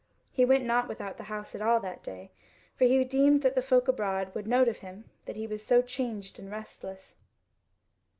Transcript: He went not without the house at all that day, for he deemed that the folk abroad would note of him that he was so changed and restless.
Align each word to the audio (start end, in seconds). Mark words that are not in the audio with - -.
He 0.31 0.45
went 0.45 0.63
not 0.65 0.87
without 0.87 1.17
the 1.17 1.25
house 1.25 1.53
at 1.53 1.61
all 1.61 1.79
that 1.81 2.01
day, 2.01 2.31
for 2.75 2.85
he 2.85 3.03
deemed 3.03 3.43
that 3.43 3.53
the 3.53 3.61
folk 3.61 3.87
abroad 3.87 4.33
would 4.33 4.47
note 4.47 4.67
of 4.67 4.77
him 4.79 5.07
that 5.27 5.35
he 5.35 5.45
was 5.45 5.63
so 5.63 5.83
changed 5.83 6.39
and 6.39 6.49
restless. 6.49 7.17